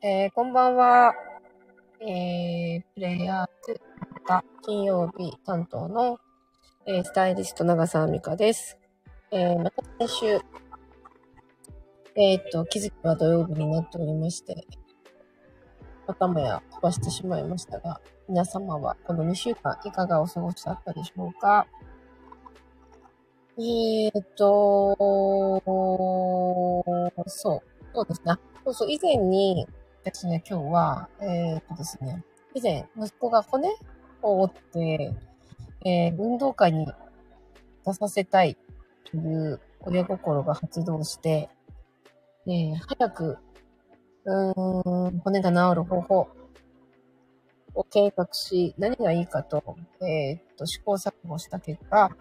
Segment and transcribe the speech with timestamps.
[0.00, 1.12] えー、こんばんは。
[2.00, 3.80] えー、プレイヤーズ
[4.28, 6.20] が金曜日担当の、
[6.86, 8.78] えー、スタイリスト長澤美香です。
[9.32, 10.26] えー、また先週、
[12.14, 14.68] えー、っと、気づきは土曜日になっておりまして、
[16.06, 21.66] 頭や飛ばしてしまいましたが、皆様はこの2週間いかがお過ごしだったでしょうか？
[23.58, 24.94] えー、っと、
[27.26, 27.62] そう、
[27.92, 28.36] そうですね。
[28.64, 29.66] そうそう、以前に、
[30.08, 33.68] ですね、今日は、えー、っとですね、以前、息子が骨
[34.22, 35.14] を折って、
[35.84, 36.86] えー、運動会に
[37.84, 38.56] 出させたい
[39.04, 41.50] という親心が発動して、
[42.46, 43.36] えー、早く、
[44.24, 46.28] うーん、骨が治る方法
[47.74, 52.16] を計画し、何がいいかと、えー、っと、試行錯誤した結果、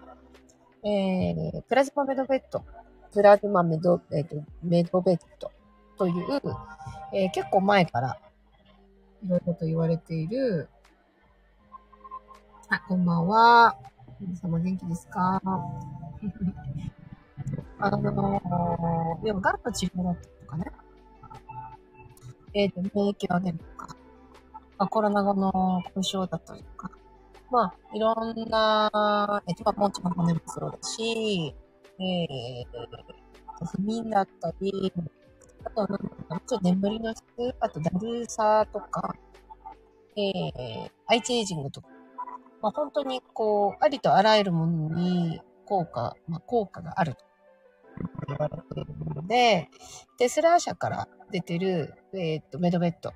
[0.84, 2.66] えー、プラズマメドベッド、
[3.14, 5.52] プラズマメド、えー、メドベッド
[5.98, 6.16] という、
[7.14, 8.20] えー、結構前から、
[9.24, 10.70] いろいろと言われている、
[12.70, 13.76] あ、こんばんは。
[14.20, 15.42] 皆様元気ですか？
[17.80, 20.66] あのー、でも、ガンの治療だったりとかね。
[22.54, 23.96] えっ、ー、と、免疫を上げるとか、
[24.78, 26.92] まあ、コロナ後の後遺症だったりとか、
[27.52, 31.56] まあ、いろんな、えっ、ー、と、もちろん骨もそうだし、
[32.00, 34.92] えー、不眠だったり、
[35.78, 36.00] とは、なん
[36.40, 37.24] か、ちょっと眠りの質、
[37.60, 39.16] あと、だるさとか、
[40.16, 41.88] えー、アイチエイジングとか、
[42.62, 47.20] まあ、本当に、こう、ありとあらゆるものに効果、まあ、効果があると
[48.28, 49.70] 言われているもので、
[50.18, 53.12] テスラー社から出てる、えっ、と、メドベッド。
[53.12, 53.16] と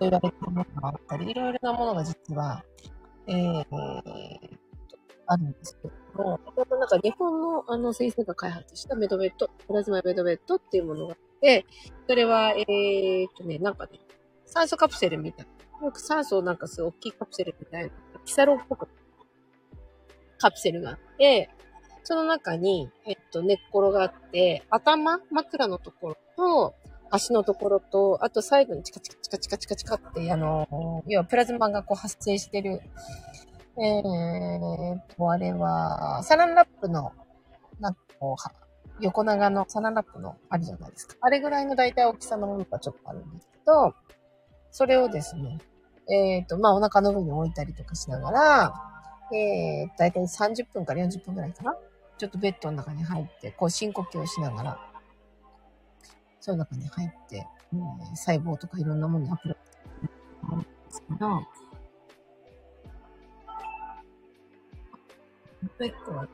[0.00, 2.64] 言われているものがあったり、いろいろなものが実は、
[3.28, 3.64] えー、
[5.26, 11.66] あるんですけども、なんか日本のあの先生が開発したメドベッド、プラズマメドベッドっていうものがで、
[12.08, 14.00] それは、えー、っとね、なんかね、
[14.46, 15.46] 酸素カプセルみたい
[15.80, 15.86] な。
[15.86, 17.90] よく酸素をなんかすごい大きいカプセルみたいな、
[18.24, 18.88] キサロっぽく
[20.38, 21.50] カプセルがあって、
[22.02, 26.74] その中に、えっと、寝っ転があって、頭、枕のところと、
[27.10, 32.80] 足のところと、あと最後にチカチカチカチカチカチカって、あの、要はプラズマがこう発生してる、
[33.80, 37.12] えーと、あれは、サランラップの、
[37.80, 38.68] なんかこう、
[39.00, 41.16] 横長のサナラップのあるじゃないですか。
[41.20, 43.94] あれぐらいの大体大きさのものがちょっとあるんですけど、
[44.72, 45.58] それをですね、
[46.10, 48.74] えっ、と、まあ、お腹の上に置いたりとかしながら、
[49.32, 51.76] えー、大体30分から40分くらいかな。
[52.16, 54.80] ちょっとベッドの中に入って、こう深呼吸をしながら、
[56.40, 60.08] その中に入って、うん、細胞とかいろんなものにアプローチ
[60.50, 61.42] るんですけど、
[65.78, 66.26] 結構、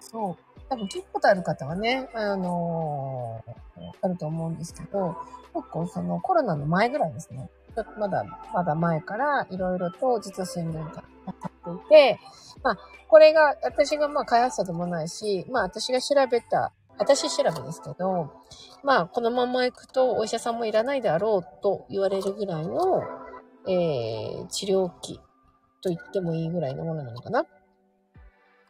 [0.00, 3.52] そう、多分聞くことある方はね、あのー、
[4.00, 5.16] あると思うんですけど、
[5.54, 7.50] 結構そのコロナの前ぐらいですね。
[7.74, 12.20] ちょっとまだ、まだ前からいろいろと実は宣言が当たっていて、
[12.62, 18.32] まあ、これが、私がまあ開発者でもないし、まあ私が調べた、私調べですけど、
[18.82, 23.02] まあこのまま行くとお医者さんもいらないであろうと言われるぐらいの、
[23.68, 25.20] えー、治療器
[25.82, 27.44] と言ってもいいぐらいのものなのかな。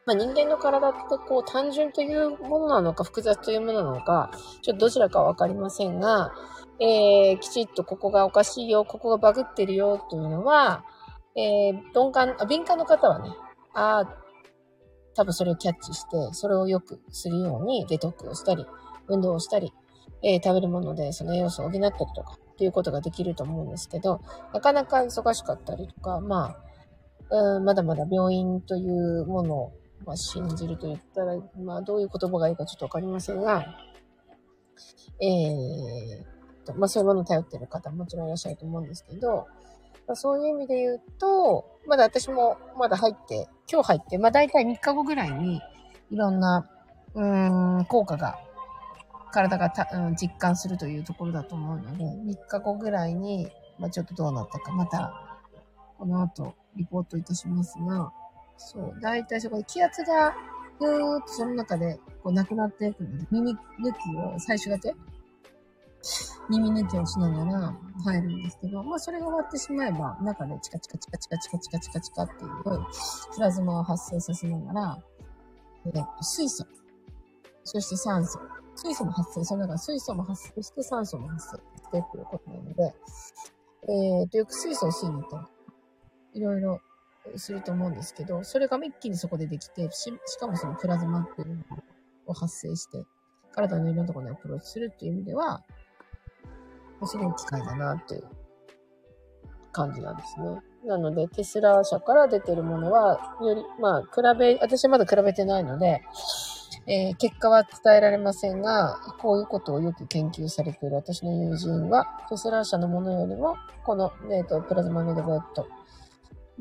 [0.05, 0.99] まあ、人間の体って
[1.29, 4.31] こう単純というものなのか複雑というものなのか、
[4.63, 6.33] ちょっとどちらかわかりませんが、
[6.81, 10.85] えー、きちっとここがおかしいよ、ここがバグってるよというのは、
[11.37, 13.31] えー、鈍感、あ敏感の方はね、
[13.75, 14.19] ああ、
[15.15, 18.67] 多分それをキャッチして、それをよくするようにデトックをしたり、
[19.07, 19.73] 運動をしたり、
[20.23, 24.21] えー、食べるものでその栄養素を補ったりとか、っていうことができると思うんですけど、
[24.53, 26.57] なかなか忙しかったりとか、ま
[27.31, 29.73] あ、うん、まだまだ病院というものを
[30.05, 33.65] まあ、信じると言ったら、まあ、どういう言葉がいいかちょっとわかりませんが、
[35.21, 36.33] えー、
[36.65, 39.47] と、まあ、そういうものを頼っている方ももちろんいらっしゃると思うんですけど、
[40.07, 45.61] まあ、そういう意味で言うと、まだ私もまだ入って、今日入って、まあ、大体3日後ぐらいに、
[46.11, 46.69] いろんな、
[47.15, 47.25] う
[47.83, 48.39] ん、効果が、
[49.31, 55.39] 体がた、うん、実感するというところだと思うので、3日後ぐらいに、まあ、ちょっとどうなったか、また、
[55.99, 58.13] この後、リポートいたしますが、
[58.57, 59.01] そう。
[59.01, 60.35] だいたいそこで気圧が、
[60.79, 64.95] ぐーっとその中で、こう、なくなっていくので、耳抜きを最初だけ、
[66.49, 72.63] 耳抜きをしながら入るんですけど、まあ、それが終わってしまえば、中でチカチカチカチカチカチカチカチカっていう、
[73.35, 74.99] プラズマを発生させながら、
[75.87, 76.65] えっと、水素、
[77.65, 78.39] そして酸素、
[78.75, 82.95] 水素も発生、その中水素も発生して酸素も発生してっていうことなので、
[83.89, 85.41] えっ、ー、と、よく水素を吸いにと、
[86.35, 86.81] いろいろ
[87.37, 91.63] すると思うんですけど、それが一気にそこでできて、ししかもそのプラズマっていうの
[92.27, 93.05] を発生して、
[93.53, 95.63] 体のいろんなところにアプローチするっていう意味では、
[97.05, 98.25] すごい機会だなっていう
[99.73, 100.61] 感じなんですね。
[100.85, 106.03] なので、テスラ社から出てるものは、より、まあ、比べ、私はまだ比べてないので、
[106.87, 115.69] えー、結果は伝えられませんが、こういうことをよく研究されている私の友人は、テスラ社のものよりも、この、えっ、ー、と、プラズマメドベッド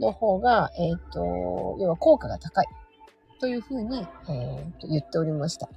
[0.01, 2.65] の方が、えっ、ー、と、要は効果が高い。
[3.39, 5.67] というふうに、えー、と言っておりました。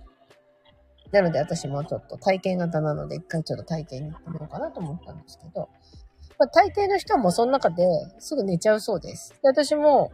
[1.12, 5.69] なので私もちょっと体験型なので一回ちょっと体験に行ってみようかなと思ったんですけど、
[6.38, 7.85] まあ、大抵の人はもうその中で
[8.19, 9.31] すぐ寝ちゃうそうです。
[9.43, 10.11] で私も、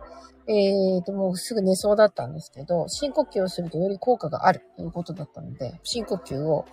[0.46, 6.66] えーと、もうすぐ寝そうだったんですけど、深呼吸をするとより効果があるということだったので、深呼吸を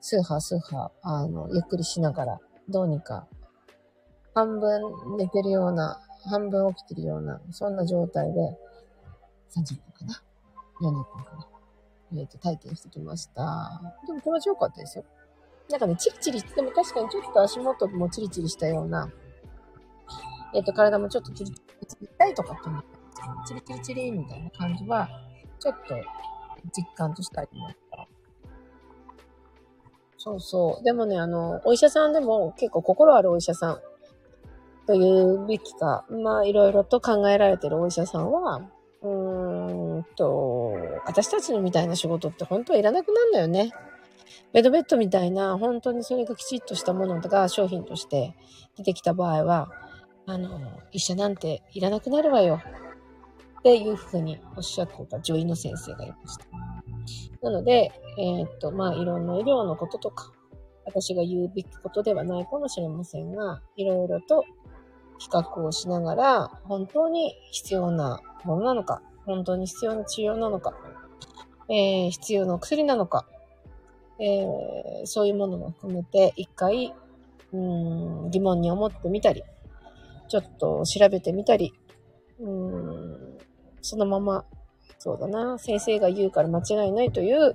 [0.00, 2.38] スーハースーハー、あの、ゆっくりしながら、
[2.68, 3.28] どうにか、
[4.34, 4.80] 半分
[5.18, 8.40] 寝てるような、半分起きてるような、そんな状態で、
[9.54, 10.22] 30分かな
[10.80, 11.48] ?40 分かな？
[12.14, 13.80] えっ、ー、と、体験してきました。
[14.06, 15.04] でも気持ちよかったですよ。
[15.70, 19.10] なんかね、チリチリ、でも確かにちょっと足元もチリチリしたような、
[20.54, 21.60] えっ、ー、と、体もちょっとチリチ
[22.00, 22.82] リ痛いとかっていうの
[23.46, 25.08] チリチリチリみたいな感じは、
[25.58, 25.94] ちょっと
[26.76, 28.08] 実感としてありました。
[30.18, 30.84] そうそう。
[30.84, 33.80] でもね、あの、お医者さんでも結構心あるお医者さん
[34.86, 38.60] というべきか、まあ、いろいろと考えられてるお医者さんは、
[39.02, 40.74] うーんと、
[41.06, 43.70] 私たちのみたいな仕事って本当はいらなくなるんだよね。
[44.52, 48.34] ベドベッドみたいな、本当にそれがきちっとしたものが商品として
[48.76, 49.70] 出てきた場合は、
[50.26, 50.60] あの、
[50.92, 52.60] 医者なんていらなくなるわよ。
[53.60, 56.46] っていうふうにおっしゃってた女医の先生がいました。
[57.42, 60.32] なので、えー、っと、まあ、いろんな医療のこととか、
[60.84, 64.44] 私が言うべきことではないかもしれませんが、いろいろと
[65.22, 70.74] 比較をしながら、本当に必要なものなのか、本当に必要な治療なのか、
[71.68, 73.24] えー、必要な薬なのか、
[74.18, 76.92] えー、そういうものも含めて一回、
[77.52, 79.44] うん、疑問に思ってみたり、
[80.28, 81.72] ちょっと調べてみたり、
[82.40, 83.38] うん、
[83.80, 84.44] そのまま、
[84.98, 87.54] そうだな、先生が言うから間違いないという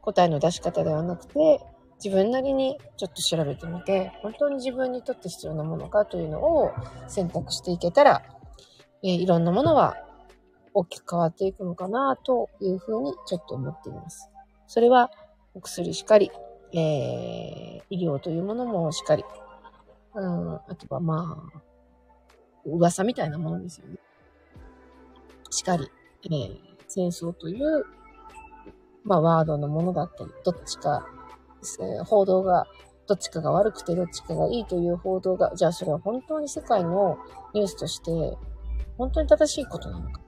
[0.00, 1.60] 答えの出し方ではなくて、
[2.02, 6.72] 自分なりにちょっと調べてみて、本当に自分にとって必要なものかというのを
[7.06, 8.22] 選択していけたら、
[9.04, 9.96] え、いろんなものは
[10.74, 14.30] 大きく変わっていくのかなというふうにちょっと思っています。
[14.66, 15.10] それは
[15.54, 16.30] お薬しかり、
[16.72, 19.24] えー、医療というものもしかり、
[20.14, 21.60] うん、あとはまあ、
[22.64, 23.98] 噂みたいなものですよね。
[25.50, 25.88] しかり、
[26.24, 27.84] えー、戦争という、
[29.04, 31.06] まあ、ワードのものだったり、どっちか、
[32.04, 32.66] 報道が、
[33.06, 37.18] どっちかが悪くてどっちかがいいという報道が、じゃあそれは本当に世界の
[37.54, 38.36] ニュースとして、
[38.96, 40.20] 本当に正しいことなのか。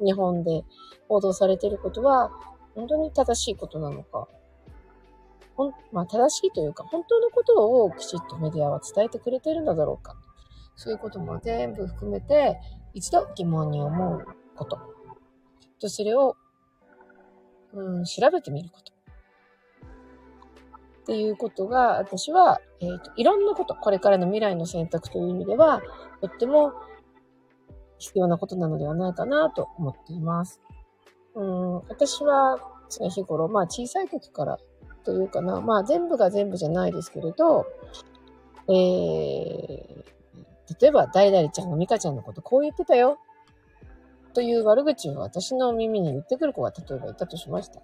[0.00, 0.64] 日本で
[1.08, 2.30] 報道されていることは、
[2.74, 4.28] 本当に正しいことなのか。
[5.56, 10.16] ほん、まあ正しいというか、本当のことをきちっとメディアは伝えてくれているのだろうか。
[10.76, 12.58] そういうことも全部含めて、
[12.92, 14.24] 一度疑問に思う
[14.56, 14.78] こと。
[15.80, 16.36] と、それを、
[17.72, 18.93] うん、調べてみること。
[21.04, 25.82] っていうことが、私は、えっ、ー、と、いろんなこと、これからの未来の選択という意味では、
[26.22, 26.72] とっても
[27.98, 30.62] 必要なことなのではないかなと思っています。
[31.34, 32.58] うん、私は
[32.88, 34.58] 常日頃、まあ小さい時から
[35.04, 37.66] というかな、まあ全部が全部じゃないですけれど、
[38.68, 40.04] えー、
[40.80, 43.18] 例えば、ダイダリちゃんがミカちゃんのことこう言ってたよ。
[44.32, 47.82] という悪口を私の耳に言ってくる子が例えばいたとしました。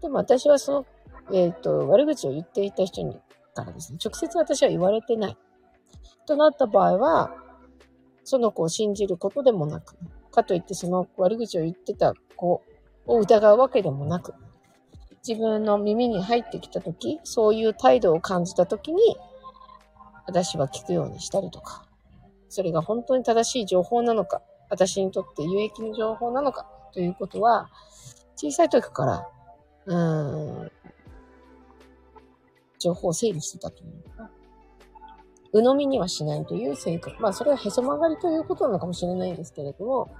[0.00, 0.86] でも私はその、
[1.32, 3.20] えっ、ー、と、悪口を言っていた人に
[3.58, 5.36] からですね、直接私は言われてない。
[6.26, 7.34] となった場合は、
[8.22, 9.96] その子を信じることでもなく、
[10.30, 12.62] かといってその悪口を言ってた子
[13.06, 14.34] を疑うわけでもなく、
[15.26, 19.16] 自分の耳に入ってきたとき、そういう態度を感じたときに、
[20.26, 21.84] 私は聞くようにしたりとか、
[22.48, 27.70] それが本当に正しい情報なのか、私にとって有益な情報なのか、ということは、
[28.36, 29.28] 小さい時から、
[29.86, 29.96] う
[30.66, 30.70] ん、
[32.78, 34.30] 情報を整理してたというか、
[35.52, 37.20] 鵜呑みにはしないという性格。
[37.22, 40.10] まあ、それはへそ曲がりということなのかもしれないですけれども、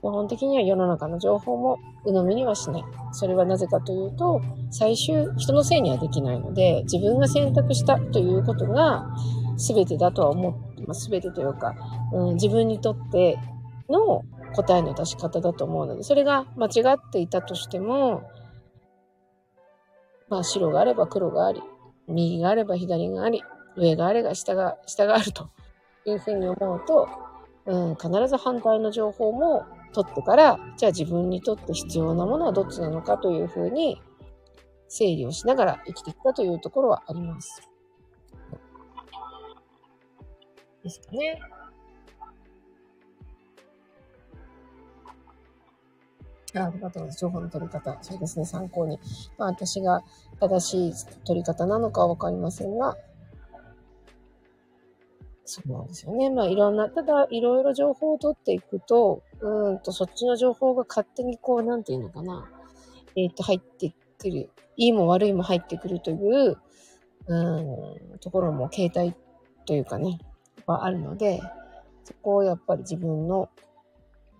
[0.00, 2.84] 基本的には世の中の情報も鵜呑みにはしない。
[3.12, 9.06] それはなぜかというと、最終、人のせいにはできないので、自分が選択したということが
[9.56, 11.10] 全てだとは思ってます。
[11.10, 11.74] 全てというか、
[12.12, 13.38] うん、自分にとって
[13.90, 14.22] の
[14.54, 18.22] 答えの出し方だと思うので、それが間違っていたとしても、
[20.28, 21.60] まあ白があれば黒があり、
[22.10, 23.42] 右があれば左があり、
[23.76, 25.50] 上があれば下が、下があると
[26.04, 27.08] いうふうに思うと、
[27.66, 34.00] うん、必ず反対の情報も取ってから、じゃあ自分にとって必要なものはどっちなのかというふうに
[34.88, 37.62] 整理をしながら生きてきたというところはあります。
[40.82, 41.40] ですかね。
[46.56, 47.20] あありがとうございます。
[47.20, 47.98] 情報の取り方。
[48.02, 48.98] そうですね、参考に。
[49.38, 50.02] まあ、私が
[50.40, 52.96] 正しい取り方なのかはわかりませんが、
[55.44, 56.30] そうなんですよね。
[56.30, 62.48] まあ、いろんな、ただ、いろいろ情報を取っていくと、うんと、そっちの情報が勝手にこう、なんていうのかな。
[63.16, 64.50] えっ、ー、と、入ってくる。
[64.76, 66.56] いいも悪いも入ってくるという、
[67.26, 69.14] うん、ところも携帯
[69.66, 70.20] というかね、
[70.66, 71.40] はあるので、
[72.04, 73.50] そこをやっぱり自分の、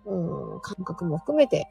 [0.05, 1.67] うん、感覚も含めて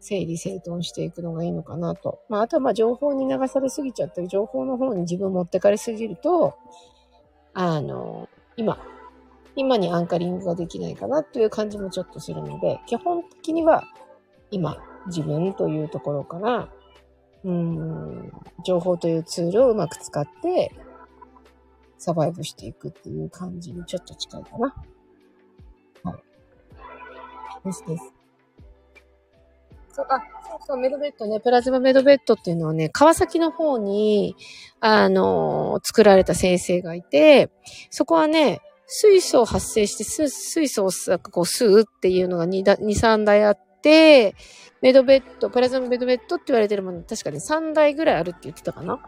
[0.00, 2.20] 整理整頓していくのがいいのかなと。
[2.28, 6.56] まあ、あとはまあ情報に流されすぎちゃったり、情報の方に自分持ってかれすぎると、
[7.54, 8.78] あの、今、
[9.56, 13.84] 今にアンカリングができないかなという感じもちょっとするので、基本的には
[14.50, 14.76] 今、
[15.06, 16.68] 自分というところから、
[17.44, 18.32] うん、
[18.64, 20.72] 情報というツールをうまく使って、
[21.98, 24.74] サバイブしていくっていう感じにちょっと近いかな。
[26.04, 27.66] はい。
[27.66, 28.17] ですです。
[29.98, 34.36] そう、あ、そうそう、メドベッドね、プラズマメドベッドっていうのはね、川崎の方に、
[34.78, 37.50] あの、作られた先生がいて、
[37.90, 44.36] そこはね、水素を発生して、水素をこう吸うっていうのが2、2 3台あって、
[44.80, 49.00] メドベッド、プラズマメドベッドって言われてるもの、確かに3台ぐらいあるって言ってたかな。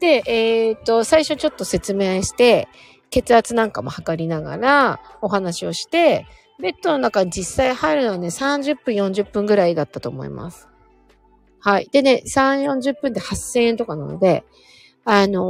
[0.00, 2.68] で、えっ、ー、と、最初ちょっと説明して、
[3.10, 6.26] 血圧なんかも測りながらお話をして、
[6.58, 10.68] ベッドの中実際入るのはね、30分、40分ぐらいだったと思います。
[11.60, 11.88] はい。
[11.92, 14.44] でね、3、40分で8000円とかなので、
[15.04, 15.40] あの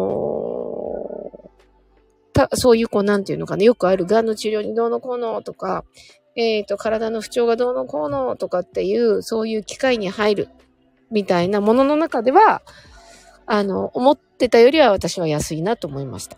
[2.34, 5.84] ー、そういうこう、なんていうのかな、よくある癌の治療にどうのこうのとか、
[6.34, 10.48] えっ、ー、と、体の不調がどうのこうのとかっていう、そういう機会に入る
[11.10, 12.62] みたいなものの中では、
[13.46, 16.36] あの、思ってたよりは私は安いなと思いました。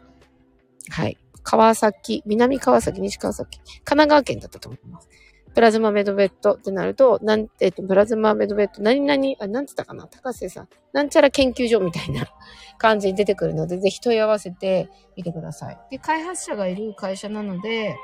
[0.90, 1.16] はい。
[1.42, 5.08] 川崎、南川崎、西川崎、神奈川県だったと思います。
[5.54, 10.06] プラズマメドベッドってなると、なん、えっと、プラズマメドベッド、何々、あ、なんつったかな？
[10.06, 10.68] 高瀬さん。
[10.92, 12.28] なんちゃら研究所みたいな
[12.78, 15.78] 感じに出てくるので、ぜひ問い合わせてみてください。
[15.90, 17.96] で、開発者がいる会社なので、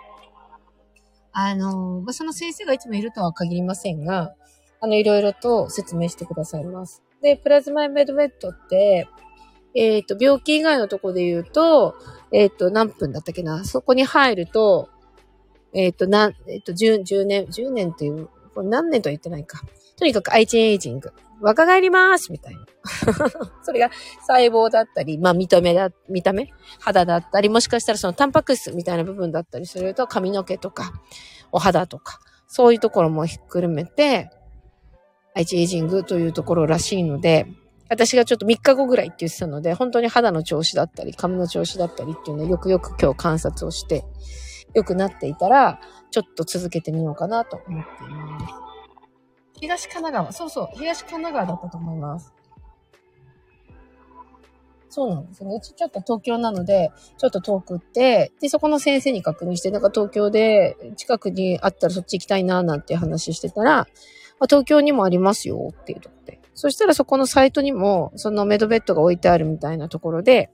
[1.33, 4.35] あの、その先生がいつもいるとは限りませんが、
[4.81, 7.03] あの、いろいろと説明してくださいます。
[7.23, 9.09] で、プラズマメドベッドって、
[9.75, 11.97] えっ、ー、と、病気以外のとこで言うと、
[12.33, 13.65] えっ、ー、と、何分だったっけな？
[13.65, 14.89] そこに入ると、
[15.73, 19.63] えっ、ー、と、なん、えっ、と、10、10年、10年っていう、これ何年とは言ってないか。
[19.97, 21.13] とにかく愛知エイジング。
[21.41, 22.65] 若返りますみたいな。
[23.63, 23.91] それが
[24.21, 26.53] 細胞だったり、まあ見た目だ、見た目？
[26.79, 30.93] 肌だったり、もしかしたらそのタンパク質みたいな部分だったりすると髪の毛とか、
[31.53, 34.31] お肌とか、そういうところもひっくるめて、
[35.35, 37.47] 愛知エイジングというところらしいので、
[37.89, 44.05] 私がちょっと3日後ぐらいって言ってたので、本当に肌の調子だったり、髪の調子だったりっていうのをよくよく今日観察をして、
[44.75, 48.55] 良くなっていたら、ちょっと続けてみようかなと思っています。
[49.61, 52.35] 東神奈川、そうそう、東神奈川だったと思います。
[54.89, 55.57] そうなんですね。
[55.57, 63.89] うちちょっと東京なので、ちょっと遠くって、で、そこの先生に確認して、なんか東京で近くにあったらそっち行きたいな、なんて話してたら、
[64.49, 66.41] 東京にもありますよっていうとこで。
[66.55, 70.51] そしたらそこのサイトにも、そのメドベッドが置いてあるみたいなところで、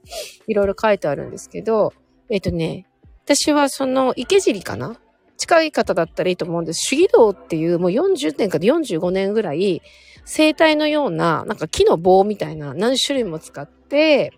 [0.47, 1.93] いろいろ書いてあるんですけど、
[2.29, 2.87] えっ、ー、とね、
[3.23, 4.97] 私はその池尻かな？
[5.37, 6.81] 近い方だったらいいと思うんです。
[6.85, 9.81] 主義道っていうもう40年から45年ぐらい、
[10.25, 14.33] 生体のような、なんか木の棒みたいな何種類も使って、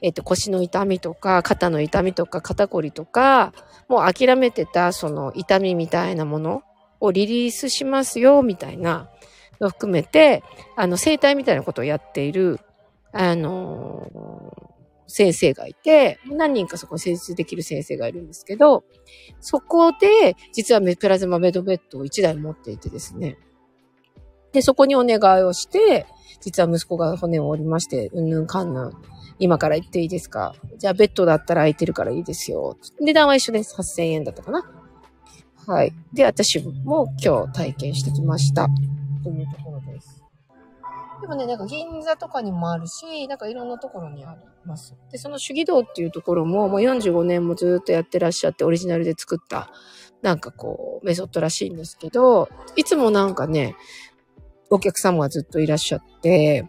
[0.00, 3.52] えっ、ー、と、腰の痛みとか、肩の痛みとか、肩こりとか、
[3.88, 6.62] もう諦めてたその痛みみたいなもの
[7.00, 9.08] をリリースしますよ、みたいな
[9.60, 10.42] を含めて、
[10.76, 12.60] あの、生態みたいなことをやっている、
[13.12, 14.74] あのー、
[15.06, 18.84] 先生がいて、何人かそこに施術できる先生がいるんですけど、
[19.40, 23.38] そこで、実はプラズマメドベッドを1台持っていてですね。
[24.52, 26.06] で、そこにお願いをして、
[26.40, 28.92] 実は息子が骨を折りまして、うんぬんかんぬん。
[29.38, 30.54] 今から行っていいですか？
[30.78, 32.76] じゃあベッドだったら空いてるからいいですよ。
[33.00, 33.74] 値段は一緒です。
[33.76, 34.70] 8000円だったかな。
[35.66, 35.92] はい。
[36.12, 38.68] で、私も今日体験してきました。
[39.24, 40.22] というところです。
[41.20, 44.94] でもね、なんか銀座とかにもあるし、なんかいろんなところにあります。
[45.10, 49.70] で、その主義道っていうところも、もう45年もずっとやってらっしゃって、オリジナルで作った、
[50.22, 53.76] なんかこう、メソッドらしいんですけど、いつもなんかね、
[54.70, 56.66] お客様がずっといらっしゃって、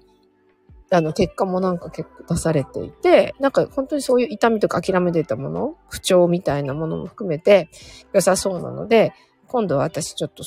[0.92, 7.70] あの、結果もなんか結構出されていて、なんか本当にそういう痛みとか諦めてたもの、不調みたいなものも含めて
[8.14, 9.14] 良さそうなので、
[9.48, 10.44] 今度は私ちょっと、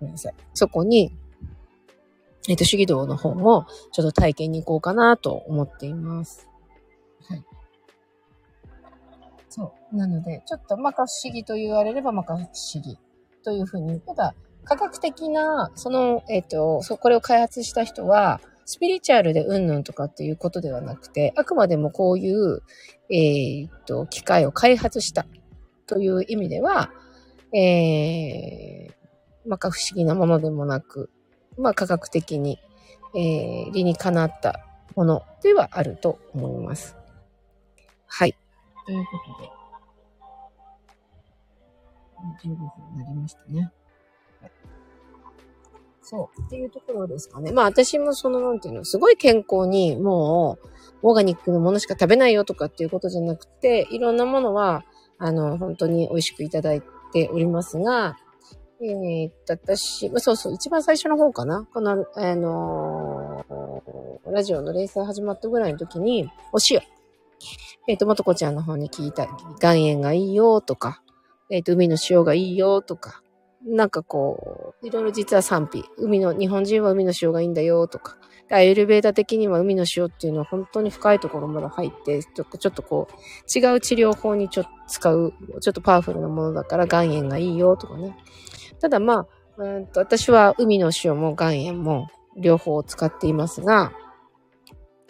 [0.00, 0.34] ごめんなさい。
[0.54, 1.16] そこに
[2.48, 6.48] えっ、と、主義道の方もちょっと体験に行こうかなと思っています。
[7.28, 7.44] はい。
[9.50, 9.96] そう。
[9.96, 12.40] なので、ちょっと摩訶不思議と言われれば摩訶不
[12.74, 12.98] 思議
[13.44, 22.62] というふうに、ただ、科学的な、その、えっ、ー、と、そ、これを開発した人は、スピリチュアルでうんぬんとかっていうことではなくて、あくまでもこういう、
[23.10, 25.26] えっ、ー、と、機械を開発した
[25.86, 26.90] という意味では、
[27.54, 31.10] えー、まあ、不思議なものでもなく、
[31.58, 32.58] まあ、科学的に、
[33.14, 36.96] えー、理にかなったものではあると思います。
[38.06, 38.34] はい。
[38.86, 39.50] ということで、
[42.54, 43.70] 15分になりましたね。
[46.02, 46.42] そう。
[46.42, 47.52] っていうところですかね。
[47.52, 50.68] まあ私もその、なんていうの、すごい健康にもう、
[51.02, 54.84] オーガニックのものしか食べないよとかっていうことじゃなくて、いろんなものは、
[55.18, 58.16] あの、本当に美味しくいただいておりますが、
[58.80, 66.80] えー、っと、私、そうそう、一番最初の方かなこの、あのー、ラジオの連載始まったぐらいの時に、お塩。
[67.88, 69.26] えー、っと、もとこちゃんの方に聞いた、
[69.60, 71.02] 岩塩がいいよとか、
[71.50, 73.22] えっと、海の塩がいいよとか、
[73.66, 75.84] なんかこう、いろいろ実は賛否。
[75.96, 78.16] 海の、日本人は海の塩がいいんだよとか。
[78.50, 88.16] アイルベーダ的には海の塩っていうのは本当に深いところまで入って、ちょっとちょっとこう、違う治療法にちょっと使う、ちょっとパワフルなものだから岩塩がいいよとかね。
[88.80, 89.26] ただま
[89.58, 93.92] あ、うんと私は海の塩も岩塩も両方使っていますが、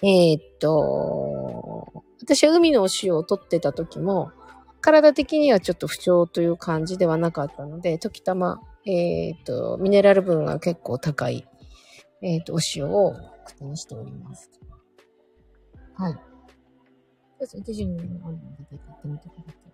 [0.02, 4.32] えー、っと、私は海の塩を取ってた時も、
[4.80, 11.46] 体的にはちょっと不調という感じではなかったので、時たま、えっ、と、ミネラル分が結構高い、
[12.22, 14.50] えっ、と、お塩を口にしております。
[15.94, 16.16] はい。
[17.44, 19.72] そう手順にあるので、やってみてください。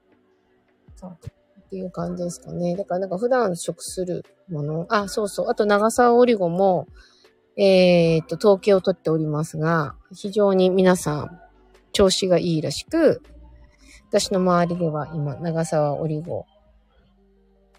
[0.97, 1.19] そう。
[1.67, 2.77] っていう感じですかね。
[2.77, 5.49] だからなんか普段食するもの、あ、そうそう。
[5.49, 6.87] あと長沢オリゴも、
[7.57, 11.41] えっ、と、統計を取っておりますが、非常に皆さん、
[11.93, 13.23] 調子がいいらしく、
[14.09, 16.47] 私の周りでは今、長沢オリゴ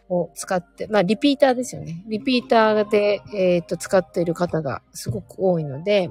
[0.09, 2.03] を使って、まあ、リピーターですよね。
[2.07, 6.09] リピーターで、えっ、と、使っている方がすごく多いので、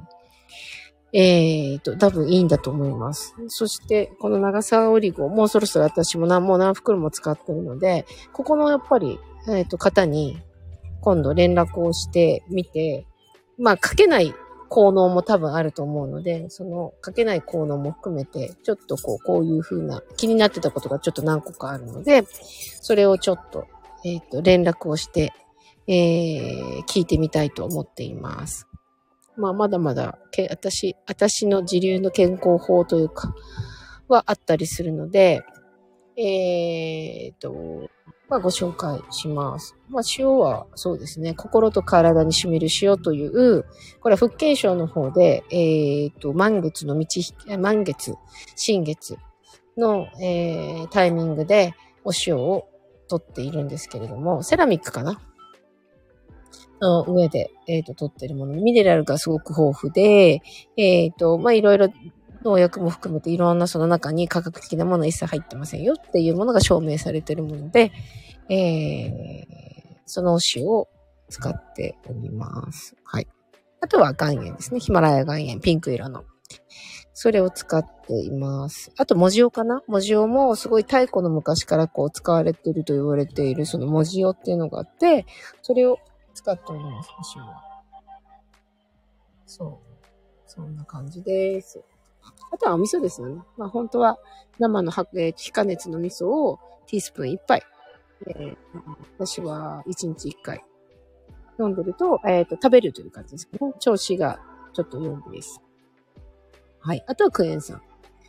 [1.17, 3.37] えっ、ー、と、多分いいんだと思います。
[3.47, 10.43] そして、この長沢オリゴ、もうそろそろ私も何、も何袋も使ってるので、ここのやっぱり、えっ、ー、と、方に、
[11.03, 13.07] 今度連絡をしてみて、
[13.59, 14.35] まあ、書けない
[14.69, 22.25] 効能も多分あると思うので、その書けない効能も含めて、ちょっとこう、こういう風な気になってたことがちょっと何個かあるので、
[22.81, 23.69] それをちょっと、
[24.05, 25.33] えっ、ー、と、連絡をして、
[25.87, 28.67] えー、聞いてみたいと思っています。
[29.37, 33.35] まあ、まだまだ、け、私、私の自流の健康法というか、
[34.09, 35.43] はあったりするので、
[36.17, 37.89] えっ、と、
[38.29, 39.77] まあ、ご紹介します。
[39.89, 43.65] まあ、塩はそうですね、心と体に染みる塩という、
[44.01, 47.07] これは福建省の方で、えっ、と、満月の道、
[47.59, 48.15] 満月、
[48.57, 49.17] 新月
[49.77, 52.69] の、えー、タイミングでお塩を
[53.09, 55.21] 取っているんですけれども、セラミックかな
[56.85, 58.55] の上で、えっ、ー、と、取ってるもの。
[58.55, 60.43] ミネラルがすごく豊富で、
[60.77, 61.89] えっ、ー、と、まあ、いろいろ
[62.45, 67.91] 農薬も含めていろんなその中に科学的なもの一切入ってませんよっていうものが証明されてるもので、
[68.51, 70.89] えー、そのお塩を
[71.31, 72.95] 使っております。
[73.05, 73.29] はい。
[73.81, 74.81] あとは岩塩ですね。
[74.81, 76.25] ヒマラヤ岩塩、ピンク色の。
[77.15, 78.93] それを使っています。
[78.99, 79.83] あと、文字用かな？
[79.87, 85.25] 文字用もすごい太古の昔からこう使われてると言われているその文字用っていうのがあって、
[85.63, 85.99] それを
[86.35, 87.63] 使っております、お塩は。
[89.47, 89.95] そう。
[90.47, 91.83] そんな感じです。
[92.53, 93.43] あとはお味噌ですよね。
[93.57, 94.19] まあ本当は
[94.59, 97.63] 生のえー、非加熱の味噌をティースプーン1杯。
[98.27, 98.57] えー、
[99.19, 100.65] 私は1日1回
[101.59, 104.41] 飲んでると、えっ、ー、と、食べるという感じですけど、ね、調子が
[104.73, 105.61] ちょっと良いです。
[106.81, 107.05] はい。
[107.07, 107.81] あとはクエン酸。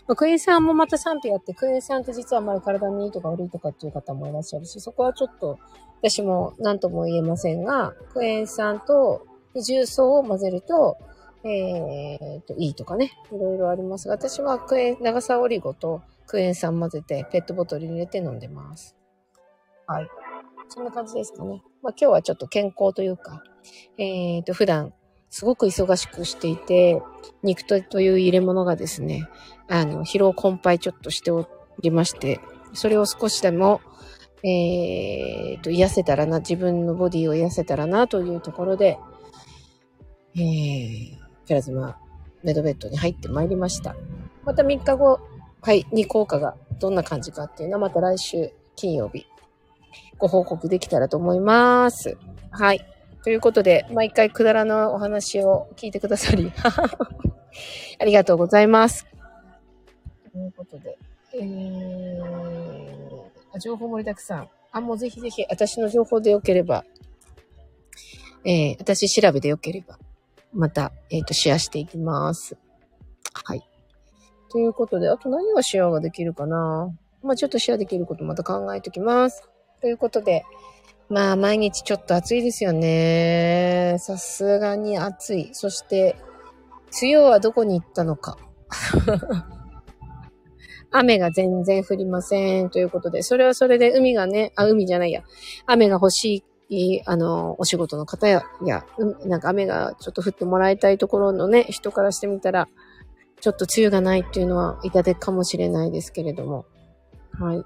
[0.08, 5.58] まあ、クエン酸もまた賛否あって、クエン酸って実はあまり体にいいとか悪いとかっていう方もいらっしゃるし、そこはちょっと
[6.02, 10.98] 私も何とも言えませんが、クエン酸と重曹を混ぜると、
[11.44, 18.96] えー、と、いいとかね、いろいろありますが、私はクエン長さオリゴとクエン酸混ぜてペットボトルに入れて飲んでます。
[19.88, 20.08] はい。
[20.70, 21.64] そんな感じですかね。
[21.82, 23.44] まあ今日はちょっと健康というか、
[23.98, 24.94] えー、と、普段
[25.36, 27.02] すごく忙しくしていて、
[27.44, 29.28] 肉とという入れ物がですね、
[29.68, 31.46] あの、疲労困憊ちょっとしてお
[31.82, 32.40] りまして、
[32.72, 33.82] それを少しでも、
[34.44, 38.98] えー、と、癒せたらな、自分のボディを癒せたらなというところで、
[40.38, 41.98] えー、プラズマ
[42.42, 43.94] メドベッドに入ってまいりました。
[44.46, 45.20] また3日後、
[45.62, 49.28] はい、に効果がどんな感じかっていうのはまた来週金曜日
[50.18, 52.18] ご報告できたらと思います。
[52.52, 52.95] はい。
[53.26, 56.54] ということで、毎回くだらのお話を聞いてくださり、
[58.00, 59.08] ありがとうございます。
[60.32, 60.96] ということで、
[61.34, 64.50] えー、情報盛りだくさん。
[64.72, 66.86] あ、もうぜひぜひ、私の情報でよければ、
[68.44, 69.98] えー、私調べでよければ、
[70.54, 72.56] また、えっ、ー、と、シェアしていきます。
[73.34, 73.68] はい。
[74.52, 79.50] ということで、あと何がシェアができるかなまあちょっとシェアできることまた考えておきます。
[79.82, 80.46] ということで、
[81.10, 83.98] まあ毎日ちょっと暑いですよね。
[84.00, 85.50] さすがに暑い。
[85.54, 86.16] そして、
[87.02, 88.38] 梅雨はどこに行ったのか。
[90.92, 92.70] 雨が全然降りません。
[92.70, 95.24] ということで、それはそれで海がね、あ、海じゃないや。
[95.66, 98.86] 雨が欲しい、あの、お仕事の方や、いや、
[99.26, 102.68] なんか雨がちょっと降ってもらいたいところのね、人からしてみたら、
[103.42, 106.66] ちょっと梅雨がないっていうのは痛手かもしれないですけれども。
[107.32, 107.64] はい。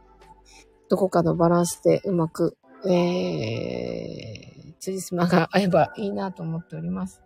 [0.89, 7.21] どこかのバランスでうまく、えー、辻褄が合えばいいなと思っております。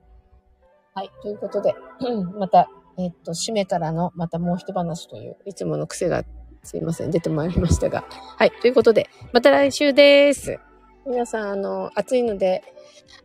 [0.95, 1.11] はい。
[1.21, 1.75] ということで、
[2.37, 6.23] また、えっと、締めからの、またもう一話という、いつもの癖が、
[6.63, 8.05] すいません、出てまいりましたが。
[8.09, 8.51] はい。
[8.61, 10.59] ということで、また来週です。
[11.05, 12.63] 皆さん、あの、暑いので、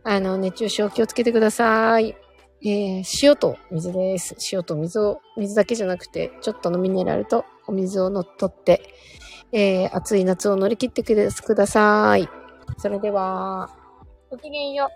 [0.03, 2.15] あの、熱中症気をつけてください。
[2.61, 4.35] えー、塩と水です。
[4.51, 8.81] 塩と水を、水だけじゃなくて、ちょっとのミネラルとお水をのっとって、
[9.51, 12.27] えー、暑い夏を乗り切ってください。
[12.77, 13.69] それでは、
[14.29, 14.89] ごきげんよ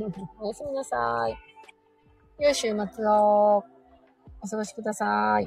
[0.00, 0.04] う。
[0.42, 1.36] おやすみなさい。
[2.42, 3.64] 良い週末を
[4.42, 5.46] お過ごしください。